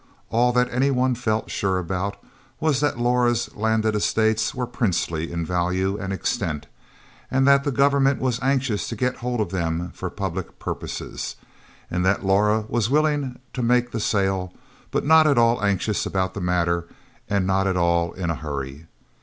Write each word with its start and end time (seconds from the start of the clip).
All 0.31 0.51
that 0.53 0.67
any 0.73 0.89
one 0.89 1.13
felt 1.13 1.51
sure 1.51 1.77
about, 1.77 2.17
was 2.59 2.79
that 2.79 2.97
Laura's 2.97 3.55
landed 3.55 3.95
estates 3.95 4.55
were 4.55 4.65
princely 4.65 5.31
in 5.31 5.45
value 5.45 5.95
and 5.95 6.11
extent, 6.11 6.65
and 7.29 7.47
that 7.47 7.63
the 7.65 7.71
government 7.71 8.19
was 8.19 8.39
anxious 8.41 8.89
to 8.89 8.95
get 8.95 9.17
hold 9.17 9.39
of 9.39 9.51
them 9.51 9.91
for 9.93 10.09
public 10.09 10.57
purposes, 10.57 11.35
and 11.91 12.03
that 12.03 12.25
Laura 12.25 12.61
was 12.67 12.89
willing 12.89 13.37
to 13.53 13.61
make 13.61 13.91
the 13.91 13.99
sale 13.99 14.51
but 14.89 15.05
not 15.05 15.27
at 15.27 15.37
all 15.37 15.63
anxious 15.63 16.03
about 16.07 16.33
the 16.33 16.41
matter 16.41 16.87
and 17.29 17.45
not 17.45 17.67
at 17.67 17.77
all 17.77 18.11
in 18.13 18.31
a 18.31 18.35
hurry. 18.35 18.87